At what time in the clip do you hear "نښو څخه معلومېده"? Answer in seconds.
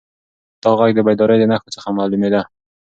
1.51-2.41